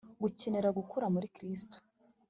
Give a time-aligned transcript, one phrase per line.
[0.21, 1.77] gukenera gukura muri Kristo.